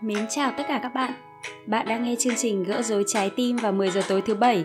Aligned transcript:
Mến 0.00 0.26
chào 0.30 0.52
tất 0.56 0.64
cả 0.68 0.80
các 0.82 0.94
bạn. 0.94 1.12
Bạn 1.66 1.86
đang 1.88 2.02
nghe 2.02 2.16
chương 2.18 2.36
trình 2.36 2.64
Gỡ 2.64 2.82
rối 2.82 3.04
trái 3.06 3.30
tim 3.30 3.56
vào 3.56 3.72
10 3.72 3.90
giờ 3.90 4.02
tối 4.08 4.22
thứ 4.22 4.34
bảy. 4.34 4.64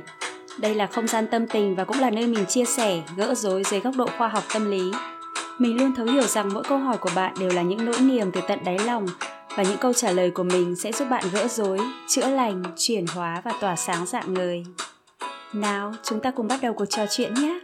Đây 0.59 0.75
là 0.75 0.87
không 0.87 1.07
gian 1.07 1.27
tâm 1.27 1.47
tình 1.47 1.75
và 1.75 1.83
cũng 1.83 1.99
là 1.99 2.09
nơi 2.09 2.27
mình 2.27 2.45
chia 2.45 2.65
sẻ, 2.65 3.01
gỡ 3.15 3.33
rối 3.35 3.63
dưới 3.63 3.79
góc 3.79 3.95
độ 3.97 4.07
khoa 4.17 4.27
học 4.27 4.43
tâm 4.53 4.71
lý. 4.71 4.91
Mình 5.59 5.77
luôn 5.77 5.95
thấu 5.95 6.05
hiểu 6.05 6.23
rằng 6.23 6.53
mỗi 6.53 6.63
câu 6.63 6.77
hỏi 6.77 6.97
của 6.97 7.09
bạn 7.15 7.33
đều 7.39 7.49
là 7.49 7.61
những 7.61 7.85
nỗi 7.85 7.99
niềm 7.99 8.31
từ 8.31 8.41
tận 8.47 8.59
đáy 8.65 8.79
lòng 8.79 9.05
và 9.55 9.63
những 9.63 9.77
câu 9.77 9.93
trả 9.93 10.11
lời 10.11 10.31
của 10.31 10.43
mình 10.43 10.75
sẽ 10.75 10.91
giúp 10.91 11.07
bạn 11.09 11.23
gỡ 11.33 11.47
rối, 11.47 11.79
chữa 12.07 12.29
lành, 12.29 12.63
chuyển 12.77 13.05
hóa 13.07 13.41
và 13.45 13.51
tỏa 13.61 13.75
sáng 13.75 14.05
dạng 14.05 14.33
người. 14.33 14.63
Nào, 15.53 15.93
chúng 16.03 16.19
ta 16.19 16.31
cùng 16.31 16.47
bắt 16.47 16.59
đầu 16.61 16.73
cuộc 16.73 16.85
trò 16.85 17.05
chuyện 17.09 17.33
nhé. 17.33 17.59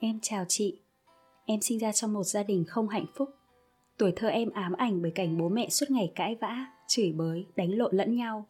Em 0.00 0.18
chào 0.22 0.44
chị. 0.48 0.78
Em 1.44 1.60
sinh 1.60 1.78
ra 1.78 1.92
trong 1.92 2.12
một 2.12 2.22
gia 2.22 2.42
đình 2.42 2.64
không 2.68 2.88
hạnh 2.88 3.06
phúc. 3.14 3.30
Tuổi 3.98 4.12
thơ 4.16 4.28
em 4.28 4.50
ám 4.50 4.72
ảnh 4.72 5.02
bởi 5.02 5.10
cảnh 5.10 5.38
bố 5.38 5.48
mẹ 5.48 5.68
suốt 5.68 5.90
ngày 5.90 6.12
cãi 6.14 6.36
vã, 6.40 6.66
chửi 6.86 7.12
bới, 7.12 7.46
đánh 7.56 7.78
lộn 7.78 7.96
lẫn 7.96 8.16
nhau. 8.16 8.46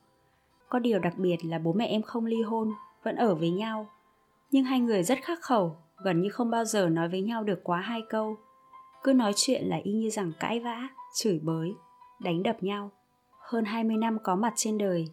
Có 0.69 0.79
điều 0.79 0.99
đặc 0.99 1.19
biệt 1.19 1.37
là 1.45 1.59
bố 1.59 1.73
mẹ 1.73 1.87
em 1.87 2.03
không 2.03 2.27
ly 2.27 2.43
hôn, 2.43 2.73
vẫn 3.03 3.17
ở 3.17 3.35
với 3.35 3.51
nhau. 3.51 3.89
Nhưng 4.51 4.65
hai 4.65 4.81
người 4.81 5.03
rất 5.03 5.19
khắc 5.23 5.41
khẩu, 5.41 5.77
gần 5.97 6.21
như 6.21 6.29
không 6.29 6.51
bao 6.51 6.65
giờ 6.65 6.89
nói 6.89 7.09
với 7.09 7.23
nhau 7.23 7.45
được 7.45 7.61
quá 7.65 7.81
hai 7.81 8.03
câu. 8.09 8.37
Cứ 9.03 9.13
nói 9.13 9.33
chuyện 9.37 9.65
là 9.65 9.81
y 9.85 9.93
như 9.93 10.11
rằng 10.11 10.33
cãi 10.41 10.61
vã, 10.61 10.89
chửi 11.15 11.39
bới, 11.39 11.75
đánh 12.21 12.43
đập 12.43 12.63
nhau. 12.63 12.91
Hơn 13.41 13.65
20 13.65 13.97
năm 13.97 14.19
có 14.23 14.37
mặt 14.37 14.53
trên 14.57 14.79
đời, 14.79 15.09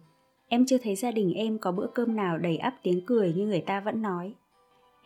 em 0.48 0.66
chưa 0.66 0.78
thấy 0.78 0.96
gia 0.96 1.10
đình 1.10 1.34
em 1.34 1.58
có 1.58 1.72
bữa 1.72 1.86
cơm 1.94 2.16
nào 2.16 2.38
đầy 2.38 2.56
ắp 2.56 2.74
tiếng 2.82 3.06
cười 3.06 3.32
như 3.32 3.46
người 3.46 3.60
ta 3.60 3.80
vẫn 3.80 4.02
nói. 4.02 4.34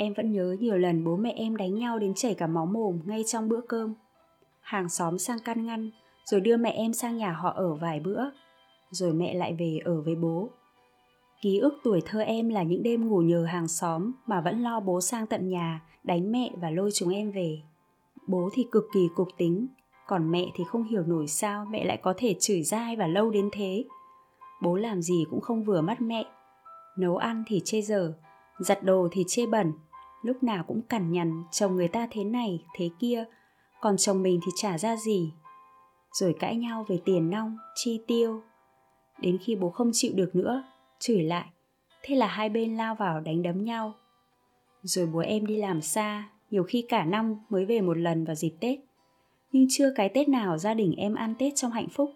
Em 0.01 0.13
vẫn 0.15 0.33
nhớ 0.33 0.57
nhiều 0.61 0.79
lần 0.79 1.05
bố 1.05 1.17
mẹ 1.17 1.33
em 1.37 1.57
đánh 1.57 1.75
nhau 1.75 1.99
đến 1.99 2.15
chảy 2.15 2.35
cả 2.35 2.47
máu 2.47 2.67
mồm 2.67 3.01
ngay 3.05 3.25
trong 3.27 3.49
bữa 3.49 3.61
cơm. 3.61 3.95
Hàng 4.61 4.89
xóm 4.89 5.19
sang 5.19 5.39
can 5.39 5.67
ngăn, 5.67 5.91
rồi 6.25 6.41
đưa 6.41 6.57
mẹ 6.57 6.71
em 6.71 6.93
sang 6.93 7.17
nhà 7.17 7.33
họ 7.33 7.51
ở 7.51 7.75
vài 7.75 8.01
bữa, 8.01 8.25
rồi 8.91 9.13
mẹ 9.13 9.35
lại 9.35 9.57
về 9.59 9.79
ở 9.85 10.03
với 10.03 10.15
bố. 10.15 10.49
Ký 11.41 11.59
ức 11.59 11.75
tuổi 11.85 12.03
thơ 12.05 12.21
em 12.21 12.49
là 12.49 12.63
những 12.63 12.83
đêm 12.83 13.09
ngủ 13.09 13.21
nhờ 13.21 13.45
hàng 13.45 13.69
xóm 13.69 14.13
mà 14.27 14.41
vẫn 14.41 14.63
lo 14.63 14.81
bố 14.81 15.01
sang 15.01 15.27
tận 15.27 15.49
nhà, 15.49 15.83
đánh 16.05 16.33
mẹ 16.33 16.51
và 16.61 16.71
lôi 16.71 16.91
chúng 16.95 17.15
em 17.15 17.31
về. 17.31 17.59
Bố 18.27 18.51
thì 18.53 18.67
cực 18.73 18.85
kỳ 18.93 19.09
cục 19.15 19.29
tính, 19.37 19.67
còn 20.07 20.31
mẹ 20.31 20.47
thì 20.55 20.65
không 20.65 20.85
hiểu 20.85 21.03
nổi 21.03 21.27
sao 21.27 21.65
mẹ 21.71 21.85
lại 21.85 21.97
có 21.97 22.15
thể 22.17 22.35
chửi 22.41 22.63
dai 22.63 22.97
và 22.97 23.07
lâu 23.07 23.31
đến 23.31 23.49
thế. 23.53 23.85
Bố 24.63 24.77
làm 24.77 25.03
gì 25.03 25.25
cũng 25.31 25.41
không 25.41 25.65
vừa 25.65 25.81
mắt 25.81 26.01
mẹ. 26.01 26.25
Nấu 26.99 27.17
ăn 27.17 27.45
thì 27.47 27.61
chê 27.65 27.81
dở, 27.81 28.13
giặt 28.59 28.85
đồ 28.85 29.09
thì 29.13 29.25
chê 29.27 29.47
bẩn, 29.47 29.73
lúc 30.23 30.43
nào 30.43 30.65
cũng 30.67 30.83
cằn 30.83 31.13
nhằn, 31.13 31.43
chồng 31.51 31.77
người 31.77 31.89
ta 31.89 32.09
thế 32.11 32.25
này, 32.25 32.65
thế 32.77 32.91
kia, 32.99 33.25
còn 33.81 33.97
chồng 33.97 34.23
mình 34.23 34.41
thì 34.47 34.53
trả 34.57 34.79
ra 34.79 34.97
gì. 34.97 35.33
Rồi 36.13 36.35
cãi 36.39 36.57
nhau 36.57 36.85
về 36.89 37.01
tiền 37.05 37.31
nong, 37.31 37.57
chi 37.75 38.01
tiêu. 38.07 38.43
Đến 39.19 39.39
khi 39.41 39.57
bố 39.57 39.71
không 39.71 39.91
chịu 39.93 40.13
được 40.15 40.37
nữa, 40.37 40.65
chửi 40.99 41.23
lại, 41.23 41.47
thế 42.03 42.15
là 42.15 42.27
hai 42.27 42.49
bên 42.49 42.77
lao 42.77 42.95
vào 42.95 43.21
đánh 43.21 43.43
đấm 43.43 43.65
nhau. 43.65 43.95
Rồi 44.83 45.07
bố 45.07 45.19
em 45.19 45.47
đi 45.47 45.57
làm 45.57 45.83
xa, 45.83 46.29
nhiều 46.51 46.65
khi 46.65 46.85
cả 46.89 47.05
năm 47.05 47.37
mới 47.49 47.65
về 47.65 47.81
một 47.81 47.99
lần 47.99 48.25
vào 48.25 48.35
dịp 48.35 48.53
tết. 48.61 48.79
Nhưng 49.53 49.67
chưa 49.71 49.93
cái 49.95 50.09
tết 50.09 50.29
nào 50.29 50.59
gia 50.59 50.75
đình 50.75 50.95
em 50.97 51.15
ăn 51.15 51.35
tết 51.39 51.53
trong 51.57 51.71
hạnh 51.71 51.89
phúc. 51.89 52.11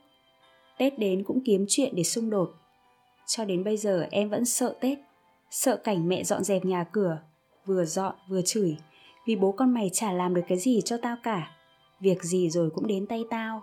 Tết 0.78 0.98
đến 0.98 1.24
cũng 1.24 1.42
kiếm 1.44 1.64
chuyện 1.68 1.94
để 1.96 2.02
xung 2.02 2.30
đột. 2.30 2.54
Cho 3.26 3.44
đến 3.44 3.64
bây 3.64 3.76
giờ 3.76 4.06
em 4.10 4.28
vẫn 4.28 4.44
sợ 4.44 4.76
tết, 4.80 4.98
sợ 5.50 5.76
cảnh 5.76 6.08
mẹ 6.08 6.24
dọn 6.24 6.44
dẹp 6.44 6.64
nhà 6.64 6.84
cửa 6.84 7.22
vừa 7.66 7.84
dọn 7.84 8.14
vừa 8.28 8.42
chửi 8.42 8.76
vì 9.26 9.36
bố 9.36 9.52
con 9.52 9.74
mày 9.74 9.90
chả 9.92 10.12
làm 10.12 10.34
được 10.34 10.42
cái 10.48 10.58
gì 10.58 10.80
cho 10.84 10.96
tao 10.96 11.16
cả 11.22 11.50
việc 12.00 12.22
gì 12.22 12.50
rồi 12.50 12.70
cũng 12.70 12.86
đến 12.86 13.06
tay 13.06 13.24
tao 13.30 13.62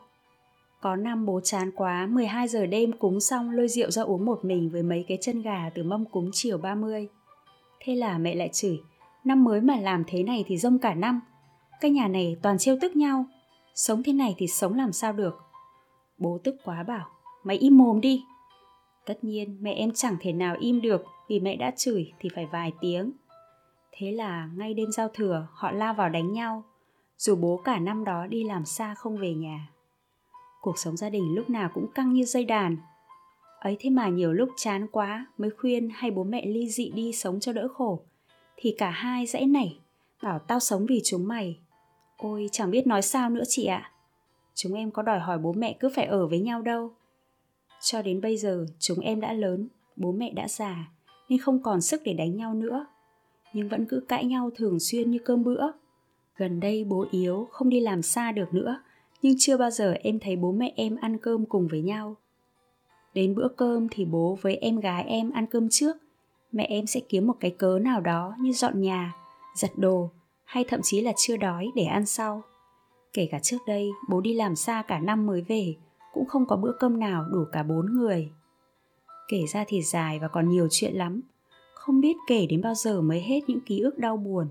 có 0.81 0.95
năm 0.95 1.25
bố 1.25 1.39
chán 1.43 1.71
quá 1.75 2.07
12 2.09 2.47
giờ 2.47 2.65
đêm 2.65 2.91
cúng 2.91 3.19
xong 3.19 3.51
lôi 3.51 3.67
rượu 3.67 3.91
ra 3.91 4.01
uống 4.03 4.25
một 4.25 4.45
mình 4.45 4.69
với 4.69 4.83
mấy 4.83 5.05
cái 5.07 5.17
chân 5.21 5.41
gà 5.41 5.69
từ 5.75 5.83
mâm 5.83 6.05
cúng 6.05 6.29
chiều 6.33 6.57
30. 6.57 7.07
Thế 7.79 7.95
là 7.95 8.17
mẹ 8.17 8.35
lại 8.35 8.49
chửi, 8.53 8.79
năm 9.23 9.43
mới 9.43 9.61
mà 9.61 9.75
làm 9.77 10.03
thế 10.07 10.23
này 10.23 10.43
thì 10.47 10.57
rông 10.57 10.79
cả 10.79 10.93
năm. 10.93 11.21
Cái 11.81 11.91
nhà 11.91 12.07
này 12.07 12.37
toàn 12.41 12.57
trêu 12.57 12.77
tức 12.81 12.95
nhau, 12.95 13.25
sống 13.75 14.03
thế 14.03 14.13
này 14.13 14.35
thì 14.37 14.47
sống 14.47 14.73
làm 14.73 14.93
sao 14.93 15.13
được. 15.13 15.37
Bố 16.17 16.39
tức 16.43 16.55
quá 16.65 16.83
bảo, 16.83 17.07
mày 17.43 17.57
im 17.57 17.77
mồm 17.77 18.01
đi. 18.01 18.23
Tất 19.05 19.23
nhiên 19.23 19.57
mẹ 19.61 19.73
em 19.73 19.91
chẳng 19.91 20.17
thể 20.19 20.33
nào 20.33 20.55
im 20.59 20.81
được 20.81 21.05
vì 21.29 21.39
mẹ 21.39 21.55
đã 21.55 21.71
chửi 21.77 22.11
thì 22.19 22.29
phải 22.35 22.45
vài 22.51 22.71
tiếng. 22.81 23.11
Thế 23.91 24.11
là 24.11 24.49
ngay 24.55 24.73
đêm 24.73 24.91
giao 24.91 25.09
thừa 25.13 25.47
họ 25.53 25.71
lao 25.71 25.93
vào 25.93 26.09
đánh 26.09 26.33
nhau, 26.33 26.63
dù 27.17 27.35
bố 27.35 27.61
cả 27.63 27.79
năm 27.79 28.03
đó 28.03 28.27
đi 28.27 28.43
làm 28.43 28.65
xa 28.65 28.95
không 28.95 29.17
về 29.17 29.33
nhà. 29.33 29.69
Cuộc 30.61 30.77
sống 30.77 30.97
gia 30.97 31.09
đình 31.09 31.35
lúc 31.35 31.49
nào 31.49 31.69
cũng 31.73 31.91
căng 31.95 32.13
như 32.13 32.25
dây 32.25 32.45
đàn. 32.45 32.77
Ấy 33.59 33.77
thế 33.79 33.89
mà 33.89 34.09
nhiều 34.09 34.33
lúc 34.33 34.49
chán 34.57 34.87
quá 34.91 35.25
mới 35.37 35.49
khuyên 35.49 35.89
hay 35.93 36.11
bố 36.11 36.23
mẹ 36.23 36.45
ly 36.45 36.69
dị 36.69 36.91
đi 36.95 37.13
sống 37.13 37.39
cho 37.39 37.53
đỡ 37.53 37.67
khổ. 37.67 37.99
Thì 38.55 38.75
cả 38.77 38.89
hai 38.89 39.25
dãy 39.25 39.45
nảy, 39.45 39.79
bảo 40.23 40.39
tao 40.39 40.59
sống 40.59 40.85
vì 40.85 41.01
chúng 41.03 41.27
mày. 41.27 41.59
Ôi 42.17 42.49
chẳng 42.51 42.71
biết 42.71 42.87
nói 42.87 43.01
sao 43.01 43.29
nữa 43.29 43.43
chị 43.47 43.65
ạ. 43.65 43.91
Chúng 44.55 44.73
em 44.73 44.91
có 44.91 45.01
đòi 45.01 45.19
hỏi 45.19 45.37
bố 45.37 45.53
mẹ 45.53 45.77
cứ 45.79 45.89
phải 45.95 46.05
ở 46.05 46.27
với 46.27 46.39
nhau 46.39 46.61
đâu. 46.61 46.91
Cho 47.81 48.01
đến 48.01 48.21
bây 48.21 48.37
giờ 48.37 48.65
chúng 48.79 48.99
em 48.99 49.21
đã 49.21 49.33
lớn, 49.33 49.67
bố 49.95 50.11
mẹ 50.11 50.31
đã 50.31 50.47
già, 50.47 50.91
nên 51.29 51.39
không 51.39 51.63
còn 51.63 51.81
sức 51.81 52.01
để 52.05 52.13
đánh 52.13 52.35
nhau 52.35 52.53
nữa 52.53 52.85
nhưng 53.53 53.69
vẫn 53.69 53.85
cứ 53.85 53.99
cãi 54.07 54.25
nhau 54.25 54.49
thường 54.55 54.79
xuyên 54.79 55.11
như 55.11 55.19
cơm 55.25 55.43
bữa. 55.43 55.71
Gần 56.37 56.59
đây 56.59 56.83
bố 56.83 57.05
yếu 57.11 57.47
không 57.51 57.69
đi 57.69 57.79
làm 57.79 58.01
xa 58.01 58.31
được 58.31 58.53
nữa, 58.53 58.81
nhưng 59.21 59.35
chưa 59.39 59.57
bao 59.57 59.71
giờ 59.71 59.95
em 60.03 60.19
thấy 60.19 60.35
bố 60.35 60.51
mẹ 60.51 60.73
em 60.75 60.95
ăn 60.95 61.17
cơm 61.17 61.45
cùng 61.45 61.67
với 61.67 61.81
nhau. 61.81 62.15
Đến 63.13 63.35
bữa 63.35 63.47
cơm 63.47 63.87
thì 63.91 64.05
bố 64.05 64.37
với 64.41 64.55
em 64.55 64.79
gái 64.79 65.03
em 65.03 65.31
ăn 65.31 65.45
cơm 65.45 65.69
trước. 65.69 65.97
Mẹ 66.51 66.63
em 66.63 66.87
sẽ 66.87 66.99
kiếm 67.09 67.27
một 67.27 67.35
cái 67.39 67.51
cớ 67.51 67.79
nào 67.79 68.01
đó 68.01 68.33
như 68.39 68.53
dọn 68.53 68.81
nhà, 68.81 69.15
giặt 69.55 69.71
đồ, 69.77 70.09
hay 70.43 70.63
thậm 70.63 70.79
chí 70.83 71.01
là 71.01 71.13
chưa 71.17 71.37
đói 71.37 71.67
để 71.75 71.83
ăn 71.83 72.05
sau. 72.05 72.43
Kể 73.13 73.27
cả 73.31 73.39
trước 73.39 73.57
đây, 73.67 73.89
bố 74.09 74.21
đi 74.21 74.33
làm 74.33 74.55
xa 74.55 74.83
cả 74.87 74.99
năm 74.99 75.25
mới 75.25 75.41
về, 75.41 75.75
cũng 76.13 76.25
không 76.25 76.45
có 76.45 76.55
bữa 76.55 76.71
cơm 76.79 76.99
nào 76.99 77.25
đủ 77.31 77.45
cả 77.51 77.63
bốn 77.63 77.85
người. 77.93 78.31
Kể 79.27 79.45
ra 79.53 79.63
thì 79.67 79.81
dài 79.81 80.19
và 80.19 80.27
còn 80.27 80.49
nhiều 80.49 80.67
chuyện 80.71 80.95
lắm 80.95 81.21
không 81.89 82.01
biết 82.01 82.17
kể 82.27 82.45
đến 82.49 82.61
bao 82.61 82.75
giờ 82.75 83.01
mới 83.01 83.21
hết 83.21 83.39
những 83.47 83.61
ký 83.61 83.79
ức 83.79 83.97
đau 83.97 84.17
buồn. 84.17 84.47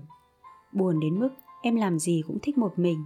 Buồn 0.71 0.99
đến 0.99 1.19
mức 1.19 1.29
em 1.61 1.75
làm 1.75 1.99
gì 1.99 2.23
cũng 2.27 2.39
thích 2.41 2.57
một 2.57 2.79
mình, 2.79 3.03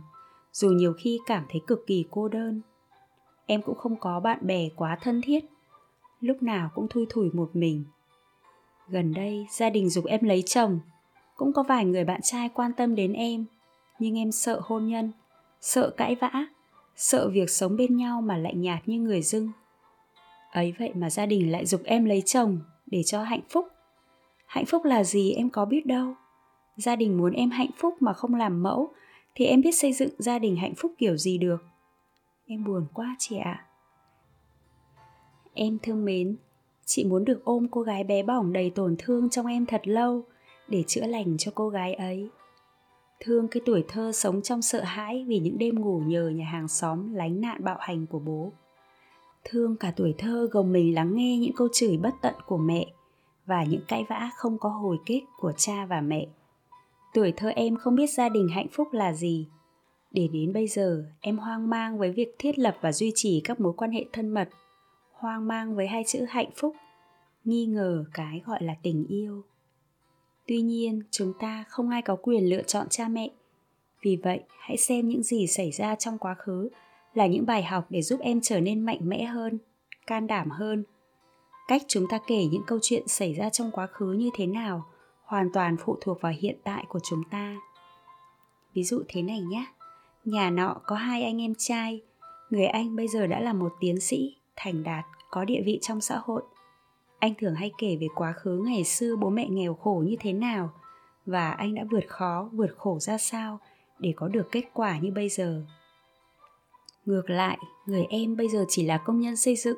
dù 0.53 0.69
nhiều 0.69 0.93
khi 0.99 1.19
cảm 1.25 1.45
thấy 1.49 1.61
cực 1.67 1.87
kỳ 1.87 2.05
cô 2.11 2.27
đơn. 2.27 2.61
Em 3.45 3.61
cũng 3.61 3.75
không 3.75 3.95
có 3.95 4.19
bạn 4.19 4.39
bè 4.41 4.69
quá 4.75 4.97
thân 5.01 5.21
thiết, 5.21 5.45
lúc 6.19 6.43
nào 6.43 6.69
cũng 6.75 6.87
thui 6.87 7.05
thủi 7.09 7.29
một 7.33 7.49
mình. 7.53 7.83
Gần 8.87 9.13
đây, 9.13 9.45
gia 9.51 9.69
đình 9.69 9.89
dục 9.89 10.05
em 10.05 10.23
lấy 10.23 10.41
chồng, 10.41 10.79
cũng 11.35 11.53
có 11.53 11.63
vài 11.63 11.85
người 11.85 12.05
bạn 12.05 12.21
trai 12.23 12.49
quan 12.49 12.73
tâm 12.73 12.95
đến 12.95 13.13
em, 13.13 13.45
nhưng 13.99 14.17
em 14.17 14.31
sợ 14.31 14.61
hôn 14.63 14.87
nhân, 14.87 15.11
sợ 15.61 15.89
cãi 15.97 16.15
vã, 16.15 16.45
sợ 16.95 17.29
việc 17.29 17.49
sống 17.49 17.77
bên 17.77 17.97
nhau 17.97 18.21
mà 18.21 18.37
lạnh 18.37 18.61
nhạt 18.61 18.87
như 18.87 18.99
người 18.99 19.21
dưng. 19.21 19.51
Ấy 20.51 20.73
vậy 20.79 20.91
mà 20.95 21.09
gia 21.09 21.25
đình 21.25 21.51
lại 21.51 21.65
dục 21.65 21.81
em 21.83 22.05
lấy 22.05 22.21
chồng 22.21 22.59
để 22.85 23.03
cho 23.03 23.23
hạnh 23.23 23.43
phúc 23.49 23.67
hạnh 24.53 24.65
phúc 24.65 24.85
là 24.85 25.03
gì 25.03 25.31
em 25.31 25.49
có 25.49 25.65
biết 25.65 25.85
đâu. 25.85 26.13
Gia 26.77 26.95
đình 26.95 27.17
muốn 27.17 27.33
em 27.33 27.49
hạnh 27.49 27.69
phúc 27.77 27.95
mà 27.99 28.13
không 28.13 28.35
làm 28.35 28.63
mẫu, 28.63 28.93
thì 29.35 29.45
em 29.45 29.61
biết 29.61 29.71
xây 29.71 29.93
dựng 29.93 30.09
gia 30.17 30.39
đình 30.39 30.55
hạnh 30.55 30.73
phúc 30.77 30.91
kiểu 30.97 31.17
gì 31.17 31.37
được. 31.37 31.63
Em 32.45 32.63
buồn 32.63 32.85
quá 32.93 33.15
chị 33.19 33.37
ạ. 33.37 33.43
À. 33.43 33.65
em 35.53 35.77
thương 35.83 36.05
mến, 36.05 36.35
chị 36.85 37.03
muốn 37.03 37.25
được 37.25 37.45
ôm 37.45 37.67
cô 37.71 37.81
gái 37.81 38.03
bé 38.03 38.23
bỏng 38.23 38.53
đầy 38.53 38.69
tổn 38.69 38.95
thương 38.99 39.29
trong 39.29 39.45
em 39.45 39.65
thật 39.65 39.81
lâu 39.83 40.23
để 40.67 40.83
chữa 40.87 41.07
lành 41.07 41.37
cho 41.37 41.51
cô 41.55 41.69
gái 41.69 41.93
ấy. 41.93 42.29
Thương 43.19 43.47
cái 43.47 43.61
tuổi 43.65 43.83
thơ 43.87 44.11
sống 44.11 44.41
trong 44.41 44.61
sợ 44.61 44.81
hãi 44.81 45.25
vì 45.27 45.39
những 45.39 45.57
đêm 45.57 45.81
ngủ 45.81 45.99
nhờ 45.99 46.29
nhà 46.29 46.45
hàng 46.45 46.67
xóm 46.67 47.13
lánh 47.13 47.41
nạn 47.41 47.63
bạo 47.63 47.77
hành 47.79 48.05
của 48.07 48.19
bố. 48.19 48.51
Thương 49.43 49.75
cả 49.75 49.93
tuổi 49.95 50.13
thơ 50.17 50.47
gồng 50.51 50.71
mình 50.71 50.95
lắng 50.95 51.15
nghe 51.15 51.37
những 51.37 51.55
câu 51.55 51.67
chửi 51.73 51.97
bất 51.97 52.13
tận 52.21 52.33
của 52.47 52.57
mẹ 52.57 52.87
và 53.45 53.63
những 53.63 53.81
cãi 53.87 54.05
vã 54.09 54.29
không 54.35 54.57
có 54.57 54.69
hồi 54.69 54.97
kết 55.05 55.21
của 55.37 55.51
cha 55.57 55.85
và 55.85 56.01
mẹ. 56.01 56.27
Tuổi 57.13 57.33
thơ 57.37 57.49
em 57.49 57.75
không 57.75 57.95
biết 57.95 58.07
gia 58.07 58.29
đình 58.29 58.47
hạnh 58.47 58.67
phúc 58.71 58.87
là 58.91 59.13
gì. 59.13 59.47
Để 60.11 60.27
đến 60.33 60.53
bây 60.53 60.67
giờ, 60.67 61.05
em 61.21 61.37
hoang 61.37 61.69
mang 61.69 61.97
với 61.97 62.11
việc 62.11 62.35
thiết 62.39 62.59
lập 62.59 62.77
và 62.81 62.91
duy 62.91 63.11
trì 63.15 63.41
các 63.43 63.59
mối 63.59 63.73
quan 63.77 63.91
hệ 63.91 64.05
thân 64.13 64.29
mật, 64.29 64.49
hoang 65.11 65.47
mang 65.47 65.75
với 65.75 65.87
hai 65.87 66.03
chữ 66.07 66.25
hạnh 66.29 66.49
phúc, 66.55 66.75
nghi 67.43 67.65
ngờ 67.65 68.05
cái 68.13 68.41
gọi 68.45 68.63
là 68.63 68.75
tình 68.83 69.05
yêu. 69.07 69.43
Tuy 70.47 70.61
nhiên, 70.61 71.01
chúng 71.11 71.33
ta 71.39 71.63
không 71.69 71.89
ai 71.89 72.01
có 72.01 72.15
quyền 72.15 72.49
lựa 72.49 72.61
chọn 72.63 72.87
cha 72.89 73.07
mẹ. 73.07 73.29
Vì 74.01 74.15
vậy, 74.15 74.39
hãy 74.59 74.77
xem 74.77 75.07
những 75.07 75.23
gì 75.23 75.47
xảy 75.47 75.71
ra 75.71 75.95
trong 75.95 76.17
quá 76.17 76.33
khứ 76.33 76.69
là 77.13 77.27
những 77.27 77.45
bài 77.45 77.63
học 77.63 77.85
để 77.89 78.01
giúp 78.01 78.19
em 78.19 78.41
trở 78.41 78.59
nên 78.59 78.85
mạnh 78.85 78.99
mẽ 79.01 79.23
hơn, 79.23 79.57
can 80.07 80.27
đảm 80.27 80.49
hơn 80.49 80.83
cách 81.67 81.81
chúng 81.87 82.07
ta 82.07 82.19
kể 82.27 82.45
những 82.45 82.63
câu 82.67 82.79
chuyện 82.81 83.07
xảy 83.07 83.33
ra 83.33 83.49
trong 83.49 83.71
quá 83.71 83.87
khứ 83.87 84.11
như 84.11 84.29
thế 84.33 84.47
nào 84.47 84.85
hoàn 85.23 85.51
toàn 85.51 85.77
phụ 85.85 85.97
thuộc 86.01 86.21
vào 86.21 86.33
hiện 86.39 86.57
tại 86.63 86.85
của 86.89 86.99
chúng 87.03 87.23
ta. 87.31 87.57
Ví 88.73 88.83
dụ 88.83 89.03
thế 89.07 89.21
này 89.21 89.41
nhé. 89.41 89.65
Nhà 90.25 90.49
nọ 90.49 90.81
có 90.85 90.95
hai 90.95 91.23
anh 91.23 91.41
em 91.41 91.53
trai. 91.57 92.01
Người 92.49 92.65
anh 92.65 92.95
bây 92.95 93.07
giờ 93.07 93.27
đã 93.27 93.39
là 93.39 93.53
một 93.53 93.73
tiến 93.79 93.99
sĩ, 93.99 94.35
thành 94.55 94.83
đạt, 94.83 95.05
có 95.31 95.45
địa 95.45 95.61
vị 95.65 95.79
trong 95.81 96.01
xã 96.01 96.21
hội. 96.23 96.43
Anh 97.19 97.33
thường 97.39 97.55
hay 97.55 97.71
kể 97.77 97.97
về 98.01 98.07
quá 98.15 98.33
khứ 98.33 98.63
ngày 98.65 98.83
xưa 98.83 99.15
bố 99.15 99.29
mẹ 99.29 99.47
nghèo 99.49 99.73
khổ 99.73 100.03
như 100.05 100.15
thế 100.19 100.33
nào 100.33 100.69
và 101.25 101.51
anh 101.51 101.75
đã 101.75 101.83
vượt 101.91 102.03
khó, 102.07 102.49
vượt 102.51 102.77
khổ 102.77 102.99
ra 102.99 103.17
sao 103.17 103.59
để 103.99 104.13
có 104.15 104.27
được 104.27 104.51
kết 104.51 104.63
quả 104.73 104.99
như 104.99 105.11
bây 105.11 105.29
giờ. 105.29 105.63
Ngược 107.05 107.29
lại, 107.29 107.57
người 107.85 108.05
em 108.09 108.35
bây 108.35 108.49
giờ 108.49 108.65
chỉ 108.67 108.83
là 108.83 108.97
công 108.97 109.19
nhân 109.19 109.35
xây 109.35 109.55
dựng, 109.55 109.77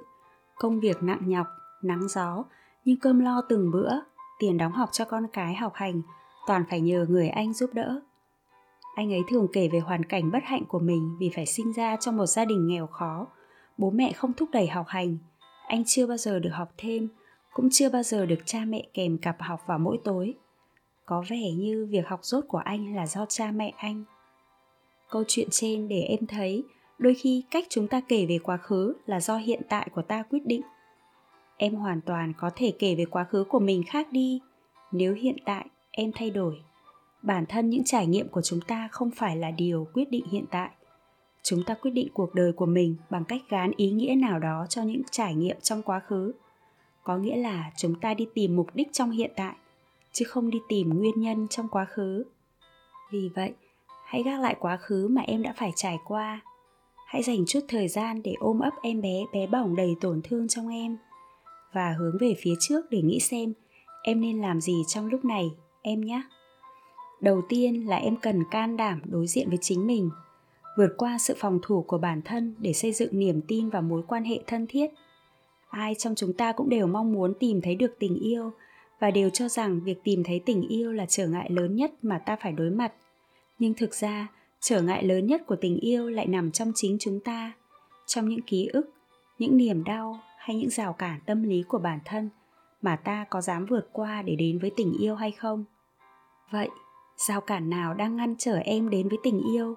công 0.56 0.80
việc 0.80 1.04
nặng 1.04 1.22
nhọc 1.26 1.48
nắng 1.88 2.08
gió, 2.08 2.44
nhưng 2.86 3.00
cơm 3.00 3.20
lo 3.20 3.42
từng 3.50 3.72
bữa, 3.72 3.92
tiền 4.40 4.58
đóng 4.58 4.72
học 4.72 4.90
cho 4.92 5.06
con 5.06 5.28
cái 5.34 5.56
học 5.56 5.74
hành, 5.76 6.02
toàn 6.48 6.64
phải 6.70 6.82
nhờ 6.82 7.06
người 7.10 7.30
anh 7.30 7.54
giúp 7.54 7.70
đỡ. 7.74 8.02
Anh 8.96 9.14
ấy 9.14 9.22
thường 9.30 9.48
kể 9.54 9.70
về 9.74 9.80
hoàn 9.80 10.06
cảnh 10.06 10.32
bất 10.32 10.44
hạnh 10.44 10.64
của 10.68 10.80
mình 10.80 11.16
vì 11.20 11.32
phải 11.36 11.46
sinh 11.46 11.74
ra 11.74 11.96
trong 11.96 12.18
một 12.18 12.26
gia 12.26 12.46
đình 12.46 12.68
nghèo 12.68 12.88
khó. 12.88 13.28
Bố 13.78 13.90
mẹ 13.90 14.12
không 14.12 14.34
thúc 14.34 14.50
đẩy 14.52 14.68
học 14.68 14.86
hành. 14.88 15.18
Anh 15.68 15.84
chưa 15.86 16.08
bao 16.08 16.18
giờ 16.18 16.40
được 16.40 16.50
học 16.54 16.72
thêm, 16.78 17.10
cũng 17.54 17.70
chưa 17.72 17.90
bao 17.90 18.04
giờ 18.04 18.26
được 18.26 18.40
cha 18.46 18.60
mẹ 18.68 18.88
kèm 18.94 19.18
cặp 19.18 19.36
học 19.40 19.62
vào 19.68 19.80
mỗi 19.80 20.00
tối. 20.04 20.34
Có 21.06 21.24
vẻ 21.30 21.52
như 21.52 21.88
việc 21.90 22.08
học 22.08 22.20
rốt 22.24 22.46
của 22.48 22.58
anh 22.58 22.96
là 22.96 23.08
do 23.08 23.26
cha 23.30 23.52
mẹ 23.52 23.74
anh. 23.78 24.04
Câu 25.10 25.24
chuyện 25.28 25.48
trên 25.52 25.88
để 25.88 26.02
em 26.02 26.26
thấy, 26.28 26.64
đôi 26.98 27.14
khi 27.14 27.44
cách 27.52 27.66
chúng 27.70 27.88
ta 27.88 28.02
kể 28.08 28.26
về 28.30 28.40
quá 28.44 28.58
khứ 28.58 28.94
là 29.06 29.20
do 29.20 29.38
hiện 29.38 29.62
tại 29.70 29.90
của 29.96 30.02
ta 30.02 30.24
quyết 30.30 30.46
định 30.46 30.62
em 31.58 31.76
hoàn 31.76 32.02
toàn 32.02 32.34
có 32.38 32.50
thể 32.56 32.74
kể 32.80 32.96
về 32.96 33.06
quá 33.06 33.24
khứ 33.24 33.44
của 33.44 33.60
mình 33.60 33.84
khác 33.88 34.08
đi. 34.12 34.40
Nếu 34.92 35.14
hiện 35.14 35.36
tại 35.46 35.66
em 35.92 36.12
thay 36.16 36.30
đổi, 36.30 36.62
bản 37.22 37.46
thân 37.46 37.70
những 37.70 37.84
trải 37.84 38.08
nghiệm 38.08 38.28
của 38.28 38.42
chúng 38.42 38.62
ta 38.62 38.88
không 38.92 39.12
phải 39.12 39.38
là 39.38 39.52
điều 39.52 39.88
quyết 39.94 40.12
định 40.12 40.26
hiện 40.32 40.46
tại. 40.52 40.70
Chúng 41.44 41.64
ta 41.64 41.74
quyết 41.74 41.92
định 41.92 42.08
cuộc 42.14 42.34
đời 42.34 42.52
của 42.52 42.66
mình 42.66 42.96
bằng 43.10 43.26
cách 43.26 43.42
gán 43.50 43.72
ý 43.78 43.92
nghĩa 43.92 44.16
nào 44.16 44.40
đó 44.40 44.66
cho 44.70 44.84
những 44.84 45.02
trải 45.12 45.36
nghiệm 45.36 45.58
trong 45.62 45.82
quá 45.82 46.00
khứ. 46.00 46.34
Có 47.04 47.18
nghĩa 47.18 47.36
là 47.36 47.72
chúng 47.78 48.00
ta 48.00 48.14
đi 48.14 48.28
tìm 48.34 48.56
mục 48.56 48.68
đích 48.74 48.94
trong 48.94 49.12
hiện 49.12 49.32
tại, 49.36 49.56
chứ 50.12 50.26
không 50.26 50.50
đi 50.50 50.60
tìm 50.70 50.90
nguyên 50.90 51.22
nhân 51.22 51.48
trong 51.50 51.68
quá 51.68 51.86
khứ. 51.86 52.24
Vì 53.12 53.30
vậy, 53.36 53.54
hãy 54.06 54.24
gác 54.24 54.40
lại 54.40 54.56
quá 54.60 54.78
khứ 54.78 55.08
mà 55.08 55.22
em 55.22 55.44
đã 55.44 55.54
phải 55.58 55.72
trải 55.76 55.98
qua. 56.06 56.42
Hãy 57.08 57.24
dành 57.24 57.46
chút 57.48 57.60
thời 57.68 57.88
gian 57.88 58.22
để 58.24 58.34
ôm 58.40 58.60
ấp 58.60 58.74
em 58.82 59.02
bé 59.02 59.24
bé 59.34 59.48
bỏng 59.48 59.76
đầy 59.76 59.96
tổn 60.02 60.22
thương 60.24 60.48
trong 60.48 60.68
em 60.68 60.98
và 61.74 61.96
hướng 62.00 62.18
về 62.20 62.36
phía 62.40 62.54
trước 62.60 62.86
để 62.90 63.02
nghĩ 63.02 63.20
xem 63.20 63.54
em 64.04 64.22
nên 64.22 64.42
làm 64.42 64.62
gì 64.62 64.84
trong 64.88 65.08
lúc 65.08 65.26
này, 65.26 65.52
em 65.82 66.02
nhé 66.02 66.24
đầu 67.26 67.42
tiên 67.50 67.88
là 67.88 67.96
em 67.96 68.16
cần 68.16 68.44
can 68.52 68.78
đảm 68.78 69.02
đối 69.06 69.28
diện 69.28 69.50
với 69.50 69.58
chính 69.62 69.88
mình, 69.88 70.10
vượt 70.78 70.94
qua 70.98 71.18
sự 71.18 71.34
phòng 71.38 71.60
thủ 71.62 71.84
của 71.88 71.98
bản 71.98 72.22
thân 72.22 72.56
để 72.60 72.74
xây 72.74 72.92
dựng 72.92 73.20
niềm 73.20 73.42
tin 73.48 73.70
và 73.70 73.82
mối 73.82 74.04
quan 74.08 74.24
hệ 74.24 74.40
thân 74.48 74.68
thiết. 74.68 74.88
Ai 75.70 75.96
trong 75.96 76.16
chúng 76.16 76.34
ta 76.34 76.52
cũng 76.52 76.70
đều 76.70 76.88
mong 76.88 77.14
muốn 77.14 77.34
tìm 77.40 77.62
thấy 77.62 77.76
được 77.76 77.96
tình 78.00 78.20
yêu 78.20 78.52
và 79.00 79.12
đều 79.12 79.30
cho 79.30 79.50
rằng 79.50 79.80
việc 79.80 80.04
tìm 80.04 80.24
thấy 80.24 80.42
tình 80.46 80.68
yêu 80.68 80.92
là 80.92 81.06
trở 81.06 81.28
ngại 81.28 81.50
lớn 81.50 81.76
nhất 81.76 81.92
mà 82.02 82.20
ta 82.20 82.36
phải 82.42 82.52
đối 82.52 82.70
mặt. 82.70 82.94
Nhưng 83.60 83.74
thực 83.74 83.94
ra, 83.94 84.28
trở 84.60 84.82
ngại 84.82 85.04
lớn 85.04 85.28
nhất 85.28 85.42
của 85.46 85.56
tình 85.56 85.78
yêu 85.78 86.10
lại 86.10 86.26
nằm 86.26 86.52
trong 86.52 86.72
chính 86.76 86.98
chúng 87.00 87.20
ta, 87.20 87.54
trong 88.06 88.30
những 88.30 88.42
ký 88.42 88.68
ức, 88.74 88.90
những 89.40 89.58
niềm 89.58 89.84
đau 89.84 90.20
hay 90.46 90.56
những 90.56 90.70
rào 90.70 90.94
cản 90.94 91.20
tâm 91.26 91.44
lý 91.44 91.64
của 91.64 91.78
bản 91.78 92.00
thân 92.06 92.30
mà 92.82 92.96
ta 92.96 93.26
có 93.30 93.42
dám 93.42 93.66
vượt 93.66 93.90
qua 93.94 94.22
để 94.22 94.36
đến 94.36 94.60
với 94.60 94.72
tình 94.76 94.94
yêu 95.00 95.16
hay 95.16 95.32
không? 95.32 95.66
Vậy, 96.52 96.70
rào 97.18 97.42
cản 97.42 97.70
nào 97.70 97.94
đang 97.94 98.16
ngăn 98.16 98.36
trở 98.38 98.58
em 98.58 98.90
đến 98.90 99.10
với 99.10 99.18
tình 99.24 99.42
yêu 99.54 99.76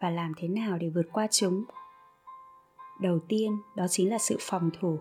và 0.00 0.10
làm 0.10 0.32
thế 0.36 0.48
nào 0.48 0.78
để 0.78 0.88
vượt 0.88 1.06
qua 1.12 1.26
chúng? 1.30 1.64
Đầu 3.00 3.18
tiên, 3.28 3.58
đó 3.76 3.86
chính 3.88 4.10
là 4.10 4.18
sự 4.18 4.36
phòng 4.40 4.70
thủ. 4.80 4.98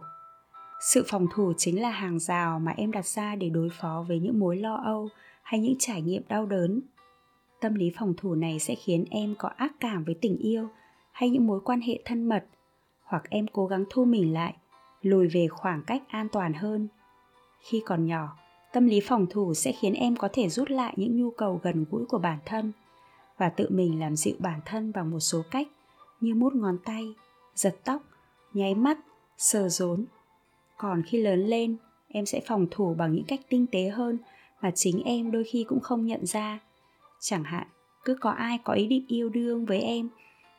Sự 0.93 1.03
phòng 1.07 1.27
thủ 1.33 1.53
chính 1.57 1.81
là 1.81 1.89
hàng 1.89 2.19
rào 2.19 2.59
mà 2.59 2.71
em 2.77 2.91
đặt 2.91 3.05
ra 3.05 3.35
để 3.35 3.49
đối 3.49 3.69
phó 3.81 4.05
với 4.07 4.19
những 4.19 4.39
mối 4.39 4.57
lo 4.57 4.75
âu 4.75 5.09
hay 5.43 5.59
những 5.59 5.75
trải 5.79 6.01
nghiệm 6.01 6.23
đau 6.27 6.45
đớn. 6.45 6.81
Tâm 7.61 7.75
lý 7.75 7.91
phòng 7.99 8.13
thủ 8.17 8.35
này 8.35 8.59
sẽ 8.59 8.75
khiến 8.75 9.05
em 9.11 9.35
có 9.37 9.49
ác 9.57 9.73
cảm 9.79 10.03
với 10.03 10.15
tình 10.21 10.37
yêu 10.37 10.67
hay 11.11 11.29
những 11.29 11.47
mối 11.47 11.59
quan 11.65 11.81
hệ 11.81 12.01
thân 12.05 12.29
mật, 12.29 12.45
hoặc 13.03 13.23
em 13.29 13.47
cố 13.47 13.65
gắng 13.67 13.85
thu 13.89 14.05
mình 14.05 14.33
lại 14.33 14.55
lùi 15.01 15.27
về 15.27 15.47
khoảng 15.47 15.83
cách 15.87 16.03
an 16.07 16.27
toàn 16.31 16.53
hơn. 16.53 16.87
Khi 17.59 17.83
còn 17.85 18.05
nhỏ, 18.05 18.37
tâm 18.73 18.87
lý 18.87 18.99
phòng 18.99 19.25
thủ 19.29 19.53
sẽ 19.53 19.71
khiến 19.71 19.93
em 19.93 20.15
có 20.15 20.29
thể 20.33 20.49
rút 20.49 20.69
lại 20.69 20.93
những 20.97 21.17
nhu 21.17 21.31
cầu 21.31 21.59
gần 21.63 21.85
gũi 21.91 22.05
của 22.05 22.17
bản 22.17 22.37
thân 22.45 22.71
và 23.37 23.49
tự 23.49 23.69
mình 23.69 23.99
làm 23.99 24.15
dịu 24.15 24.35
bản 24.39 24.59
thân 24.65 24.91
bằng 24.91 25.11
một 25.11 25.19
số 25.19 25.41
cách 25.51 25.67
như 26.21 26.35
mút 26.35 26.55
ngón 26.55 26.77
tay, 26.85 27.13
giật 27.55 27.75
tóc, 27.83 28.01
nháy 28.53 28.75
mắt, 28.75 28.97
sờ 29.37 29.69
rốn. 29.69 30.05
Còn 30.77 31.03
khi 31.03 31.21
lớn 31.21 31.45
lên, 31.45 31.77
em 32.07 32.25
sẽ 32.25 32.41
phòng 32.47 32.67
thủ 32.71 32.93
bằng 32.93 33.13
những 33.13 33.25
cách 33.25 33.39
tinh 33.49 33.65
tế 33.71 33.89
hơn 33.89 34.17
mà 34.61 34.71
chính 34.71 35.03
em 35.03 35.31
đôi 35.31 35.43
khi 35.43 35.63
cũng 35.63 35.79
không 35.79 36.05
nhận 36.05 36.25
ra. 36.25 36.59
Chẳng 37.19 37.43
hạn, 37.43 37.67
cứ 38.05 38.17
có 38.21 38.29
ai 38.29 38.59
có 38.63 38.73
ý 38.73 38.87
định 38.87 39.05
yêu 39.07 39.29
đương 39.29 39.65
với 39.65 39.81
em, 39.81 40.09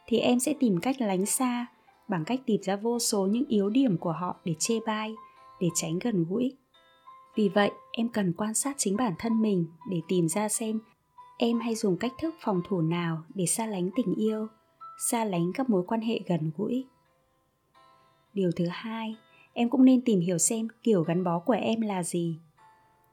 thì 0.06 0.18
em 0.18 0.40
sẽ 0.40 0.54
tìm 0.60 0.80
cách 0.80 1.00
lánh 1.00 1.26
xa 1.26 1.66
bằng 2.10 2.24
cách 2.24 2.40
tìm 2.46 2.62
ra 2.62 2.76
vô 2.76 2.98
số 2.98 3.26
những 3.26 3.44
yếu 3.48 3.70
điểm 3.70 3.98
của 3.98 4.12
họ 4.12 4.36
để 4.44 4.54
chê 4.58 4.80
bai, 4.86 5.14
để 5.60 5.68
tránh 5.74 5.98
gần 5.98 6.24
gũi. 6.28 6.56
Vì 7.36 7.48
vậy, 7.48 7.70
em 7.92 8.08
cần 8.08 8.32
quan 8.32 8.54
sát 8.54 8.74
chính 8.78 8.96
bản 8.96 9.14
thân 9.18 9.42
mình 9.42 9.66
để 9.90 10.00
tìm 10.08 10.28
ra 10.28 10.48
xem 10.48 10.80
em 11.38 11.60
hay 11.60 11.74
dùng 11.74 11.96
cách 11.96 12.12
thức 12.18 12.34
phòng 12.40 12.62
thủ 12.68 12.80
nào 12.80 13.22
để 13.34 13.46
xa 13.46 13.66
lánh 13.66 13.90
tình 13.96 14.14
yêu, 14.14 14.46
xa 14.98 15.24
lánh 15.24 15.52
các 15.54 15.70
mối 15.70 15.84
quan 15.86 16.00
hệ 16.00 16.20
gần 16.26 16.50
gũi. 16.56 16.86
Điều 18.34 18.50
thứ 18.56 18.66
hai, 18.70 19.16
em 19.52 19.70
cũng 19.70 19.84
nên 19.84 20.00
tìm 20.00 20.20
hiểu 20.20 20.38
xem 20.38 20.68
kiểu 20.82 21.02
gắn 21.02 21.24
bó 21.24 21.38
của 21.38 21.52
em 21.52 21.80
là 21.80 22.02
gì. 22.02 22.38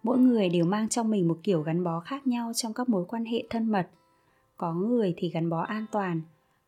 Mỗi 0.04 0.18
người 0.18 0.50
đều 0.50 0.66
mang 0.66 0.90
trong 0.90 1.10
mình 1.10 1.28
một 1.28 1.40
kiểu 1.44 1.62
gắn 1.62 1.84
bó 1.84 2.00
khác 2.00 2.28
nhau 2.28 2.52
trong 2.54 2.74
các 2.74 2.90
mối 2.90 3.06
quan 3.08 3.26
hệ 3.26 3.44
thân 3.50 3.72
mật. 3.72 3.88
Có 4.58 4.74
người 4.74 5.14
thì 5.18 5.30
gắn 5.30 5.50
bó 5.50 5.62
an 5.62 5.86
toàn, 5.92 6.22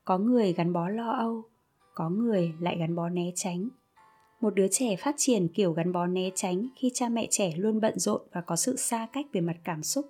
có 0.05 0.17
người 0.17 0.53
gắn 0.53 0.73
bó 0.73 0.89
lo 0.89 1.11
âu 1.11 1.43
có 1.99 2.09
người 2.09 2.53
lại 2.59 2.77
gắn 2.79 2.95
bó 2.95 3.09
né 3.09 3.31
tránh. 3.35 3.69
Một 4.41 4.55
đứa 4.55 4.67
trẻ 4.71 4.95
phát 4.95 5.15
triển 5.17 5.47
kiểu 5.47 5.73
gắn 5.73 5.91
bó 5.91 6.05
né 6.05 6.29
tránh 6.35 6.67
khi 6.75 6.91
cha 6.93 7.09
mẹ 7.09 7.27
trẻ 7.31 7.53
luôn 7.57 7.81
bận 7.81 7.99
rộn 7.99 8.21
và 8.31 8.41
có 8.41 8.55
sự 8.55 8.75
xa 8.75 9.07
cách 9.13 9.25
về 9.33 9.41
mặt 9.41 9.55
cảm 9.63 9.83
xúc. 9.83 10.09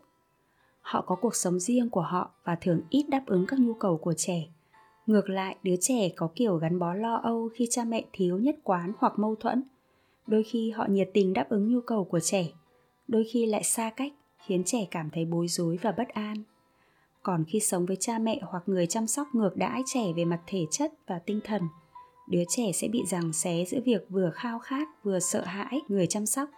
Họ 0.81 1.01
có 1.01 1.15
cuộc 1.15 1.35
sống 1.35 1.59
riêng 1.59 1.89
của 1.89 2.01
họ 2.01 2.31
và 2.43 2.55
thường 2.55 2.81
ít 2.89 3.05
đáp 3.09 3.23
ứng 3.25 3.45
các 3.47 3.59
nhu 3.59 3.73
cầu 3.73 3.97
của 3.97 4.13
trẻ. 4.13 4.43
Ngược 5.07 5.29
lại, 5.29 5.55
đứa 5.63 5.75
trẻ 5.81 6.09
có 6.09 6.29
kiểu 6.35 6.55
gắn 6.55 6.79
bó 6.79 6.93
lo 6.93 7.15
âu 7.15 7.49
khi 7.53 7.67
cha 7.71 7.83
mẹ 7.83 8.05
thiếu 8.13 8.39
nhất 8.39 8.55
quán 8.63 8.93
hoặc 8.97 9.19
mâu 9.19 9.35
thuẫn. 9.35 9.63
Đôi 10.27 10.43
khi 10.43 10.71
họ 10.71 10.85
nhiệt 10.89 11.09
tình 11.13 11.33
đáp 11.33 11.49
ứng 11.49 11.73
nhu 11.73 11.81
cầu 11.81 12.03
của 12.03 12.19
trẻ. 12.19 12.47
Đôi 13.07 13.23
khi 13.31 13.45
lại 13.45 13.63
xa 13.63 13.89
cách, 13.89 14.13
khiến 14.45 14.63
trẻ 14.65 14.87
cảm 14.91 15.09
thấy 15.09 15.25
bối 15.25 15.47
rối 15.47 15.79
và 15.81 15.91
bất 15.91 16.07
an. 16.09 16.35
Còn 17.23 17.45
khi 17.47 17.59
sống 17.59 17.85
với 17.85 17.95
cha 17.99 18.19
mẹ 18.19 18.39
hoặc 18.43 18.63
người 18.65 18.87
chăm 18.87 19.07
sóc 19.07 19.27
ngược 19.33 19.57
đãi 19.57 19.83
trẻ 19.85 20.13
về 20.15 20.25
mặt 20.25 20.39
thể 20.47 20.65
chất 20.71 20.93
và 21.07 21.19
tinh 21.19 21.39
thần 21.43 21.61
đứa 22.29 22.43
trẻ 22.49 22.71
sẽ 22.71 22.87
bị 22.87 23.03
giằng 23.07 23.33
xé 23.33 23.65
giữa 23.65 23.79
việc 23.85 24.05
vừa 24.09 24.31
khao 24.33 24.59
khát, 24.59 24.87
vừa 25.03 25.19
sợ 25.19 25.43
hãi, 25.45 25.81
người 25.87 26.07
chăm 26.07 26.25
sóc. 26.25 26.49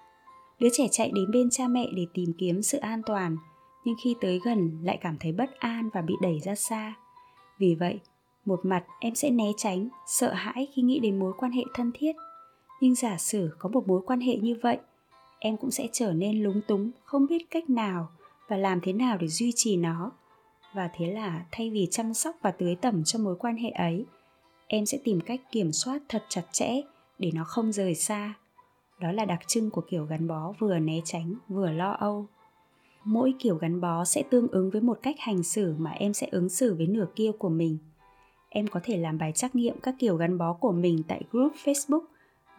Đứa 0.59 0.69
trẻ 0.73 0.87
chạy 0.91 1.11
đến 1.13 1.31
bên 1.31 1.49
cha 1.49 1.67
mẹ 1.67 1.87
để 1.95 2.05
tìm 2.13 2.33
kiếm 2.37 2.61
sự 2.61 2.77
an 2.77 3.01
toàn, 3.05 3.37
nhưng 3.85 3.95
khi 4.03 4.15
tới 4.21 4.39
gần 4.43 4.79
lại 4.83 4.97
cảm 5.01 5.17
thấy 5.19 5.31
bất 5.31 5.59
an 5.59 5.89
và 5.93 6.01
bị 6.01 6.13
đẩy 6.21 6.39
ra 6.39 6.55
xa. 6.55 6.93
Vì 7.59 7.75
vậy, 7.75 7.99
một 8.45 8.59
mặt 8.63 8.83
em 8.99 9.15
sẽ 9.15 9.29
né 9.29 9.51
tránh, 9.57 9.89
sợ 10.07 10.33
hãi 10.33 10.67
khi 10.73 10.81
nghĩ 10.81 10.99
đến 10.99 11.19
mối 11.19 11.33
quan 11.37 11.51
hệ 11.51 11.63
thân 11.73 11.91
thiết. 11.93 12.15
Nhưng 12.81 12.95
giả 12.95 13.17
sử 13.17 13.49
có 13.59 13.69
một 13.69 13.87
mối 13.87 14.01
quan 14.05 14.19
hệ 14.19 14.35
như 14.35 14.55
vậy, 14.61 14.77
em 15.39 15.57
cũng 15.57 15.71
sẽ 15.71 15.87
trở 15.91 16.13
nên 16.13 16.43
lúng 16.43 16.61
túng, 16.67 16.91
không 17.03 17.27
biết 17.27 17.45
cách 17.49 17.69
nào 17.69 18.09
và 18.47 18.57
làm 18.57 18.79
thế 18.81 18.93
nào 18.93 19.17
để 19.17 19.27
duy 19.27 19.51
trì 19.55 19.77
nó. 19.77 20.11
Và 20.73 20.89
thế 20.93 21.13
là 21.13 21.45
thay 21.51 21.69
vì 21.69 21.87
chăm 21.91 22.13
sóc 22.13 22.35
và 22.41 22.51
tưới 22.51 22.75
tẩm 22.75 23.03
cho 23.03 23.19
mối 23.19 23.35
quan 23.39 23.57
hệ 23.57 23.69
ấy 23.69 24.05
em 24.73 24.85
sẽ 24.85 24.97
tìm 25.03 25.21
cách 25.21 25.41
kiểm 25.51 25.71
soát 25.71 26.01
thật 26.09 26.23
chặt 26.29 26.43
chẽ 26.51 26.81
để 27.19 27.31
nó 27.33 27.43
không 27.43 27.71
rời 27.71 27.95
xa. 27.95 28.33
Đó 28.99 29.11
là 29.11 29.25
đặc 29.25 29.39
trưng 29.47 29.69
của 29.69 29.81
kiểu 29.81 30.05
gắn 30.05 30.27
bó 30.27 30.53
vừa 30.59 30.79
né 30.79 31.01
tránh, 31.05 31.35
vừa 31.47 31.71
lo 31.71 31.91
âu. 31.91 32.25
Mỗi 33.03 33.33
kiểu 33.39 33.55
gắn 33.55 33.81
bó 33.81 34.05
sẽ 34.05 34.23
tương 34.29 34.47
ứng 34.47 34.69
với 34.69 34.81
một 34.81 34.99
cách 35.01 35.15
hành 35.19 35.43
xử 35.43 35.75
mà 35.77 35.91
em 35.91 36.13
sẽ 36.13 36.27
ứng 36.31 36.49
xử 36.49 36.75
với 36.75 36.87
nửa 36.87 37.05
kia 37.15 37.31
của 37.39 37.49
mình. 37.49 37.77
Em 38.49 38.67
có 38.67 38.79
thể 38.83 38.97
làm 38.97 39.17
bài 39.17 39.31
trắc 39.35 39.55
nghiệm 39.55 39.79
các 39.79 39.95
kiểu 39.99 40.15
gắn 40.15 40.37
bó 40.37 40.53
của 40.53 40.71
mình 40.71 41.03
tại 41.07 41.21
group 41.31 41.53
facebook, 41.63 42.03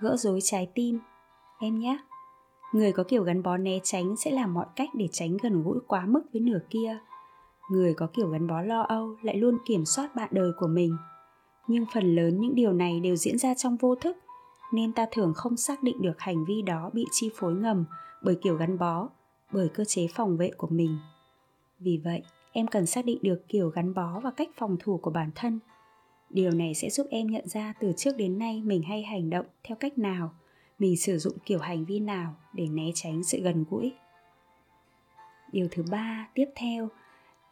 gỡ 0.00 0.16
rối 0.16 0.40
trái 0.42 0.69
tim. 0.75 0.99
Em 1.61 1.78
nhé. 1.78 1.99
Người 2.73 2.92
có 2.92 3.04
kiểu 3.04 3.23
gắn 3.23 3.42
bó 3.42 3.57
né 3.57 3.78
tránh 3.83 4.16
sẽ 4.16 4.31
làm 4.31 4.54
mọi 4.54 4.66
cách 4.76 4.88
để 4.95 5.09
tránh 5.12 5.37
gần 5.42 5.62
gũi 5.62 5.78
quá 5.87 6.07
mức 6.07 6.23
với 6.33 6.40
nửa 6.40 6.61
kia. 6.71 6.99
Người 7.71 7.95
có 7.95 8.07
kiểu 8.07 8.28
gắn 8.28 8.47
bó 8.47 8.61
lo 8.62 8.81
âu 8.81 9.16
lại 9.23 9.37
luôn 9.37 9.59
kiểm 9.66 9.85
soát 9.85 10.14
bạn 10.14 10.28
đời 10.33 10.52
của 10.59 10.69
mình 10.69 10.97
nhưng 11.66 11.85
phần 11.95 12.14
lớn 12.14 12.40
những 12.40 12.54
điều 12.54 12.73
này 12.73 13.00
đều 13.00 13.16
diễn 13.16 13.38
ra 13.38 13.54
trong 13.54 13.76
vô 13.76 13.95
thức, 13.95 14.16
nên 14.73 14.92
ta 14.92 15.07
thường 15.11 15.33
không 15.37 15.57
xác 15.57 15.83
định 15.83 16.02
được 16.02 16.21
hành 16.21 16.45
vi 16.45 16.62
đó 16.62 16.90
bị 16.92 17.04
chi 17.12 17.31
phối 17.35 17.54
ngầm 17.54 17.85
bởi 18.23 18.35
kiểu 18.42 18.57
gắn 18.57 18.78
bó, 18.78 19.09
bởi 19.52 19.69
cơ 19.69 19.85
chế 19.85 20.07
phòng 20.14 20.37
vệ 20.37 20.50
của 20.57 20.69
mình. 20.71 20.99
Vì 21.78 22.00
vậy, 22.04 22.23
em 22.52 22.66
cần 22.66 22.87
xác 22.87 23.04
định 23.04 23.19
được 23.23 23.49
kiểu 23.49 23.69
gắn 23.69 23.95
bó 23.95 24.21
và 24.21 24.31
cách 24.31 24.49
phòng 24.57 24.76
thủ 24.81 24.99
của 25.02 25.11
bản 25.11 25.31
thân. 25.35 25.61
Điều 26.31 26.50
này 26.50 26.75
sẽ 26.75 26.90
giúp 26.90 27.07
em 27.11 27.26
nhận 27.26 27.49
ra 27.49 27.75
từ 27.81 27.92
trước 27.97 28.16
đến 28.16 28.38
nay 28.38 28.62
mình 28.64 28.83
hay 28.83 29.02
hành 29.02 29.31
động 29.31 29.47
theo 29.64 29.76
cách 29.81 29.99
nào, 29.99 30.35
mình 30.78 30.97
sử 30.97 31.19
dụng 31.19 31.35
kiểu 31.47 31.59
hành 31.59 31.85
vi 31.85 32.00
nào 32.00 32.35
để 32.52 32.66
né 32.66 32.90
tránh 32.95 33.25
sự 33.25 33.40
gần 33.40 33.64
gũi. 33.71 33.92
Điều 35.52 35.69
thứ 35.71 35.83
ba 35.90 36.28
tiếp 36.35 36.47
theo 36.57 36.88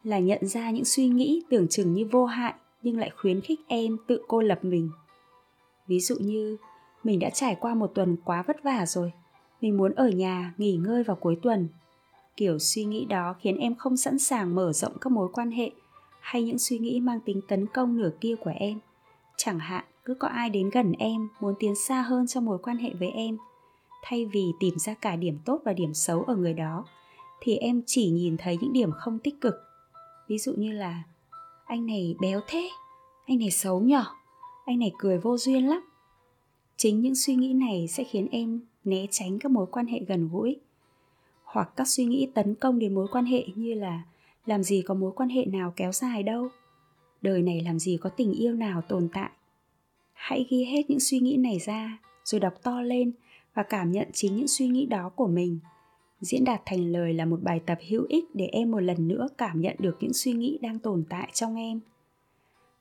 là 0.02 0.18
nhận 0.18 0.46
ra 0.46 0.70
những 0.70 0.84
suy 0.84 1.08
nghĩ 1.08 1.42
tưởng 1.50 1.68
chừng 1.68 1.92
như 1.92 2.08
vô 2.12 2.24
hại 2.24 2.54
nhưng 2.82 2.98
lại 2.98 3.10
khuyến 3.16 3.40
khích 3.40 3.60
em 3.68 3.96
tự 4.06 4.22
cô 4.28 4.40
lập 4.40 4.58
mình. 4.62 4.90
Ví 5.86 6.00
dụ 6.00 6.16
như, 6.20 6.56
mình 7.04 7.18
đã 7.18 7.30
trải 7.30 7.56
qua 7.60 7.74
một 7.74 7.86
tuần 7.94 8.16
quá 8.24 8.42
vất 8.46 8.62
vả 8.62 8.86
rồi, 8.86 9.12
mình 9.60 9.76
muốn 9.76 9.92
ở 9.92 10.08
nhà 10.08 10.54
nghỉ 10.58 10.76
ngơi 10.76 11.02
vào 11.02 11.16
cuối 11.16 11.38
tuần. 11.42 11.68
Kiểu 12.36 12.58
suy 12.58 12.84
nghĩ 12.84 13.04
đó 13.04 13.34
khiến 13.40 13.56
em 13.56 13.74
không 13.74 13.96
sẵn 13.96 14.18
sàng 14.18 14.54
mở 14.54 14.72
rộng 14.72 14.98
các 15.00 15.12
mối 15.12 15.28
quan 15.32 15.50
hệ 15.50 15.70
hay 16.20 16.42
những 16.42 16.58
suy 16.58 16.78
nghĩ 16.78 17.00
mang 17.00 17.20
tính 17.20 17.40
tấn 17.48 17.66
công 17.66 17.98
nửa 17.98 18.10
kia 18.20 18.34
của 18.36 18.52
em. 18.54 18.78
Chẳng 19.36 19.58
hạn, 19.58 19.84
cứ 20.04 20.14
có 20.14 20.28
ai 20.28 20.50
đến 20.50 20.70
gần 20.70 20.92
em, 20.92 21.28
muốn 21.40 21.54
tiến 21.58 21.74
xa 21.74 22.02
hơn 22.02 22.26
trong 22.26 22.44
mối 22.44 22.58
quan 22.58 22.76
hệ 22.76 22.90
với 22.98 23.10
em, 23.10 23.36
thay 24.02 24.26
vì 24.26 24.44
tìm 24.60 24.74
ra 24.78 24.94
cả 24.94 25.16
điểm 25.16 25.38
tốt 25.44 25.60
và 25.64 25.72
điểm 25.72 25.94
xấu 25.94 26.22
ở 26.22 26.36
người 26.36 26.54
đó, 26.54 26.84
thì 27.40 27.56
em 27.56 27.82
chỉ 27.86 28.10
nhìn 28.10 28.36
thấy 28.36 28.58
những 28.60 28.72
điểm 28.72 28.90
không 28.92 29.18
tích 29.18 29.40
cực. 29.40 29.54
Ví 30.28 30.38
dụ 30.38 30.52
như 30.56 30.72
là 30.72 31.02
anh 31.70 31.86
này 31.86 32.14
béo 32.20 32.40
thế. 32.46 32.70
Anh 33.26 33.38
này 33.38 33.50
xấu 33.50 33.80
nhỏ 33.80 34.16
anh 34.66 34.78
này 34.78 34.92
cười 34.98 35.18
vô 35.18 35.36
duyên 35.36 35.68
lắm. 35.68 35.80
Chính 36.76 37.00
những 37.00 37.14
suy 37.14 37.34
nghĩ 37.34 37.52
này 37.52 37.88
sẽ 37.88 38.04
khiến 38.04 38.28
em 38.32 38.60
né 38.84 39.06
tránh 39.10 39.38
các 39.38 39.52
mối 39.52 39.66
quan 39.66 39.86
hệ 39.86 40.00
gần 40.08 40.28
gũi. 40.32 40.56
Hoặc 41.44 41.70
các 41.76 41.88
suy 41.88 42.04
nghĩ 42.04 42.28
tấn 42.34 42.54
công 42.54 42.78
đến 42.78 42.94
mối 42.94 43.06
quan 43.12 43.24
hệ 43.24 43.44
như 43.54 43.74
là 43.74 44.02
làm 44.46 44.62
gì 44.62 44.82
có 44.82 44.94
mối 44.94 45.12
quan 45.16 45.28
hệ 45.28 45.44
nào 45.44 45.72
kéo 45.76 45.92
dài 45.92 46.22
đâu. 46.22 46.48
Đời 47.22 47.42
này 47.42 47.60
làm 47.60 47.78
gì 47.78 47.98
có 48.00 48.10
tình 48.10 48.32
yêu 48.32 48.54
nào 48.54 48.82
tồn 48.88 49.08
tại. 49.12 49.30
Hãy 50.12 50.46
ghi 50.50 50.64
hết 50.64 50.90
những 50.90 51.00
suy 51.00 51.20
nghĩ 51.20 51.36
này 51.36 51.58
ra, 51.58 51.98
rồi 52.24 52.40
đọc 52.40 52.54
to 52.62 52.82
lên 52.82 53.12
và 53.54 53.62
cảm 53.62 53.92
nhận 53.92 54.08
chính 54.12 54.36
những 54.36 54.48
suy 54.48 54.68
nghĩ 54.68 54.86
đó 54.86 55.10
của 55.16 55.26
mình 55.26 55.58
diễn 56.20 56.44
đạt 56.44 56.62
thành 56.66 56.92
lời 56.92 57.14
là 57.14 57.24
một 57.24 57.42
bài 57.42 57.60
tập 57.66 57.78
hữu 57.88 58.06
ích 58.08 58.24
để 58.34 58.46
em 58.46 58.70
một 58.70 58.80
lần 58.80 59.08
nữa 59.08 59.28
cảm 59.38 59.60
nhận 59.60 59.76
được 59.78 59.96
những 60.00 60.12
suy 60.12 60.32
nghĩ 60.32 60.58
đang 60.62 60.78
tồn 60.78 61.04
tại 61.08 61.30
trong 61.32 61.56
em. 61.56 61.80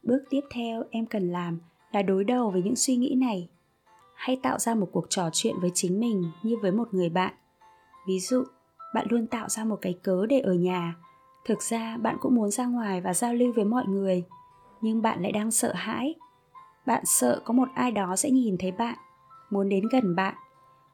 Bước 0.03 0.23
tiếp 0.29 0.41
theo 0.53 0.83
em 0.91 1.05
cần 1.05 1.31
làm 1.31 1.59
là 1.91 2.01
đối 2.01 2.23
đầu 2.23 2.49
với 2.49 2.61
những 2.61 2.75
suy 2.75 2.95
nghĩ 2.95 3.15
này. 3.17 3.49
Hãy 4.15 4.39
tạo 4.43 4.59
ra 4.59 4.75
một 4.75 4.89
cuộc 4.91 5.05
trò 5.09 5.29
chuyện 5.33 5.55
với 5.61 5.71
chính 5.73 5.99
mình 5.99 6.31
như 6.43 6.57
với 6.61 6.71
một 6.71 6.93
người 6.93 7.09
bạn. 7.09 7.33
Ví 8.07 8.19
dụ, 8.19 8.43
bạn 8.93 9.07
luôn 9.09 9.27
tạo 9.27 9.49
ra 9.49 9.65
một 9.65 9.77
cái 9.81 9.93
cớ 10.03 10.25
để 10.25 10.39
ở 10.39 10.53
nhà. 10.53 10.95
Thực 11.45 11.61
ra, 11.61 11.97
bạn 11.97 12.17
cũng 12.21 12.35
muốn 12.35 12.51
ra 12.51 12.65
ngoài 12.65 13.01
và 13.01 13.13
giao 13.13 13.33
lưu 13.33 13.53
với 13.53 13.65
mọi 13.65 13.85
người, 13.87 14.23
nhưng 14.81 15.01
bạn 15.01 15.21
lại 15.21 15.31
đang 15.31 15.51
sợ 15.51 15.73
hãi. 15.73 16.15
Bạn 16.85 17.03
sợ 17.05 17.41
có 17.45 17.53
một 17.53 17.67
ai 17.75 17.91
đó 17.91 18.15
sẽ 18.15 18.29
nhìn 18.29 18.57
thấy 18.57 18.71
bạn, 18.71 18.97
muốn 19.49 19.69
đến 19.69 19.83
gần 19.91 20.15
bạn. 20.15 20.35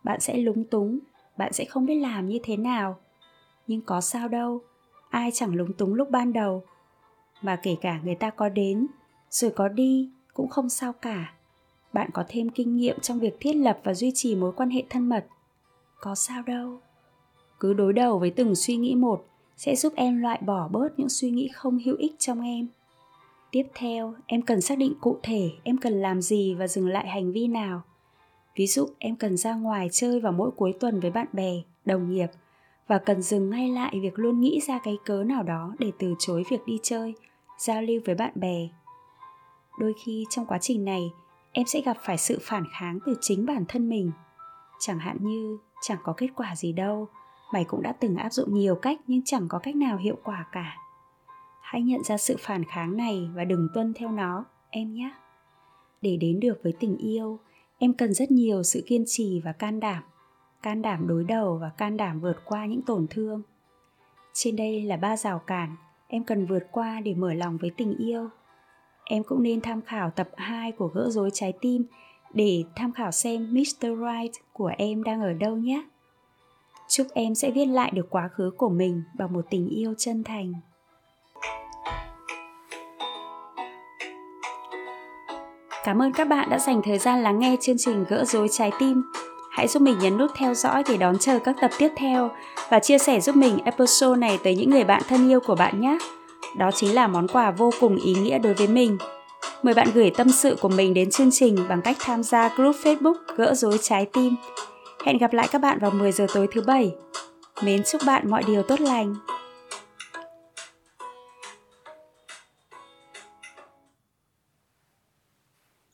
Bạn 0.04 0.20
sẽ 0.20 0.38
lúng 0.38 0.64
túng 0.64 1.00
bạn 1.38 1.54
sẽ 1.54 1.66
không 1.66 1.86
biết 1.86 1.96
làm 1.96 2.26
như 2.26 2.40
thế 2.44 2.58
nào. 2.58 2.98
Nhưng 3.68 3.82
có 3.82 4.02
sao 4.02 4.28
đâu, 4.28 4.62
ai 5.10 5.32
chẳng 5.34 5.56
lúng 5.56 5.74
túng 5.74 5.94
lúc 5.94 6.10
ban 6.10 6.34
đầu. 6.34 6.64
Mà 7.42 7.60
kể 7.64 7.76
cả 7.82 8.00
người 8.04 8.16
ta 8.16 8.30
có 8.30 8.50
đến, 8.50 8.88
rồi 9.30 9.52
có 9.52 9.68
đi 9.68 10.10
cũng 10.34 10.50
không 10.50 10.70
sao 10.70 10.94
cả. 10.94 11.34
Bạn 11.94 12.10
có 12.14 12.24
thêm 12.28 12.50
kinh 12.50 12.76
nghiệm 12.76 13.00
trong 13.00 13.20
việc 13.20 13.38
thiết 13.40 13.54
lập 13.54 13.80
và 13.84 13.94
duy 13.94 14.12
trì 14.16 14.36
mối 14.36 14.52
quan 14.52 14.70
hệ 14.70 14.84
thân 14.90 15.10
mật. 15.10 15.28
Có 16.00 16.16
sao 16.16 16.44
đâu. 16.44 16.80
Cứ 17.60 17.74
đối 17.74 17.94
đầu 17.94 18.20
với 18.20 18.30
từng 18.30 18.56
suy 18.56 18.78
nghĩ 18.78 18.96
một 18.96 19.26
sẽ 19.58 19.76
giúp 19.76 19.94
em 19.96 20.22
loại 20.22 20.40
bỏ 20.46 20.68
bớt 20.68 21.00
những 21.00 21.10
suy 21.10 21.30
nghĩ 21.30 21.50
không 21.54 21.80
hữu 21.80 21.96
ích 21.98 22.16
trong 22.20 22.42
em. 22.42 22.68
Tiếp 23.52 23.64
theo, 23.74 24.14
em 24.26 24.42
cần 24.42 24.62
xác 24.62 24.78
định 24.78 24.94
cụ 25.02 25.18
thể 25.24 25.52
em 25.64 25.78
cần 25.78 25.94
làm 26.02 26.22
gì 26.22 26.54
và 26.54 26.68
dừng 26.68 26.88
lại 26.88 27.08
hành 27.08 27.32
vi 27.32 27.48
nào 27.48 27.82
ví 28.56 28.68
dụ, 28.68 28.88
em 29.00 29.16
cần 29.16 29.38
ra 29.38 29.56
ngoài 29.56 29.90
chơi 29.92 30.20
vào 30.20 30.32
mỗi 30.32 30.52
cuối 30.52 30.74
tuần 30.80 31.00
với 31.00 31.12
bạn 31.12 31.28
bè, 31.34 31.62
đồng 31.86 32.10
nghiệp 32.10 32.28
và 32.88 32.98
cần 32.98 33.22
dừng 33.22 33.50
ngay 33.50 33.70
lại 33.70 34.00
việc 34.02 34.20
luôn 34.20 34.42
nghĩ 34.42 34.60
ra 34.68 34.80
cái 34.84 34.98
cớ 35.06 35.24
nào 35.24 35.44
đó 35.44 35.76
để 35.80 35.92
từ 36.00 36.14
chối 36.20 36.44
việc 36.50 36.66
đi 36.66 36.80
chơi, 36.84 37.14
giao 37.58 37.82
lưu 37.82 38.02
với 38.06 38.16
bạn 38.16 38.32
bè. 38.36 38.70
Đôi 39.80 39.94
khi 40.06 40.26
trong 40.30 40.46
quá 40.46 40.58
trình 40.62 40.86
này, 40.86 41.12
em 41.52 41.66
sẽ 41.66 41.82
gặp 41.82 41.98
phải 42.02 42.18
sự 42.18 42.40
phản 42.42 42.64
kháng 42.72 43.00
từ 43.06 43.16
chính 43.22 43.46
bản 43.46 43.66
thân 43.68 43.90
mình. 43.90 44.12
Chẳng 44.80 45.00
hạn 45.00 45.18
như, 45.22 45.58
chẳng 45.82 45.98
có 46.04 46.14
kết 46.18 46.28
quả 46.36 46.56
gì 46.56 46.74
đâu, 46.74 47.08
mày 47.54 47.64
cũng 47.64 47.82
đã 47.82 47.92
từng 48.00 48.16
áp 48.16 48.30
dụng 48.30 48.54
nhiều 48.54 48.76
cách 48.76 49.00
nhưng 49.08 49.22
chẳng 49.26 49.48
có 49.48 49.60
cách 49.60 49.76
nào 49.76 49.98
hiệu 49.98 50.18
quả 50.24 50.46
cả. 50.52 50.78
Hãy 51.62 51.82
nhận 51.82 52.04
ra 52.04 52.18
sự 52.18 52.36
phản 52.40 52.64
kháng 52.64 52.98
này 52.98 53.30
và 53.36 53.46
đừng 53.46 53.68
tuân 53.74 53.94
theo 53.94 54.12
nó, 54.12 54.46
em 54.70 54.94
nhé. 54.94 55.12
Để 56.02 56.18
đến 56.18 56.40
được 56.40 56.60
với 56.64 56.74
tình 56.80 56.98
yêu 56.98 57.40
em 57.78 57.94
cần 57.94 58.14
rất 58.14 58.32
nhiều 58.32 58.64
sự 58.64 58.84
kiên 58.88 59.04
trì 59.08 59.42
và 59.46 59.52
can 59.52 59.80
đảm 59.80 60.04
can 60.62 60.82
đảm 60.82 61.08
đối 61.08 61.24
đầu 61.24 61.58
và 61.62 61.70
can 61.70 61.98
đảm 61.98 62.20
vượt 62.20 62.38
qua 62.46 62.66
những 62.66 62.82
tổn 62.82 63.08
thương 63.10 63.42
trên 64.34 64.56
đây 64.56 64.82
là 64.82 64.98
ba 64.98 65.18
rào 65.18 65.40
cản 65.40 65.76
em 66.08 66.24
cần 66.24 66.46
vượt 66.46 66.64
qua 66.72 67.02
để 67.02 67.14
mở 67.14 67.34
lòng 67.34 67.58
với 67.58 67.72
tình 67.78 67.98
yêu 67.98 68.30
em 69.06 69.24
cũng 69.24 69.44
nên 69.44 69.62
tham 69.62 69.82
khảo 69.82 70.12
tập 70.12 70.30
2 70.38 70.72
của 70.72 70.88
gỡ 70.88 71.10
rối 71.10 71.30
trái 71.34 71.54
tim 71.62 71.86
để 72.34 72.64
tham 72.76 72.92
khảo 72.92 73.12
xem 73.12 73.54
Mr. 73.54 73.82
Right 73.82 74.36
của 74.54 74.72
em 74.78 75.04
đang 75.04 75.22
ở 75.22 75.34
đâu 75.34 75.58
nhé. 75.58 75.84
Chúc 76.88 77.08
em 77.14 77.36
sẽ 77.36 77.52
viết 77.52 77.66
lại 77.66 77.92
được 77.92 78.10
quá 78.10 78.28
khứ 78.28 78.52
của 78.58 78.70
mình 78.70 79.04
bằng 79.18 79.34
một 79.34 79.46
tình 79.50 79.70
yêu 79.70 79.94
chân 79.98 80.24
thành. 80.24 80.54
Cảm 85.86 86.02
ơn 86.02 86.12
các 86.12 86.28
bạn 86.28 86.50
đã 86.50 86.60
dành 86.60 86.82
thời 86.82 86.98
gian 86.98 87.24
lắng 87.24 87.40
nghe 87.40 87.58
chương 87.62 87.78
trình 87.80 88.06
Gỡ 88.10 88.24
rối 88.26 88.48
trái 88.52 88.72
tim. 88.80 89.02
Hãy 89.52 89.68
giúp 89.68 89.82
mình 89.82 90.00
nhấn 90.00 90.18
nút 90.18 90.32
theo 90.36 90.54
dõi 90.54 90.84
để 90.88 90.98
đón 90.98 91.18
chờ 91.18 91.40
các 91.40 91.56
tập 91.62 91.72
tiếp 91.78 91.90
theo 91.96 92.32
và 92.70 92.80
chia 92.80 92.98
sẻ 92.98 93.20
giúp 93.20 93.36
mình 93.36 93.58
episode 93.66 94.20
này 94.20 94.40
tới 94.44 94.56
những 94.56 94.70
người 94.70 94.84
bạn 94.84 95.02
thân 95.08 95.30
yêu 95.30 95.40
của 95.40 95.56
bạn 95.56 95.82
nhé. 95.82 95.98
Đó 96.58 96.72
chính 96.72 96.96
là 96.96 97.08
món 97.08 97.28
quà 97.28 97.52
vô 97.52 97.70
cùng 97.80 97.96
ý 97.96 98.14
nghĩa 98.14 98.40
đối 98.40 98.54
với 98.54 98.68
mình. 98.68 98.98
Mời 99.64 99.74
bạn 99.74 99.88
gửi 99.94 100.12
tâm 100.18 100.30
sự 100.30 100.58
của 100.62 100.70
mình 100.70 100.94
đến 100.94 101.12
chương 101.12 101.32
trình 101.32 101.58
bằng 101.70 101.82
cách 101.82 101.98
tham 102.00 102.24
gia 102.24 102.50
group 102.56 102.76
Facebook 102.76 103.16
Gỡ 103.36 103.54
rối 103.54 103.78
trái 103.82 104.06
tim. 104.06 104.36
Hẹn 105.06 105.18
gặp 105.18 105.34
lại 105.34 105.48
các 105.52 105.62
bạn 105.62 105.80
vào 105.80 105.92
10 105.92 106.12
giờ 106.12 106.28
tối 106.34 106.48
thứ 106.52 106.62
bảy. 106.68 106.96
Mến 107.64 107.84
chúc 107.84 108.02
bạn 108.06 108.30
mọi 108.30 108.44
điều 108.48 108.64
tốt 108.64 108.82
lành. 108.82 109.16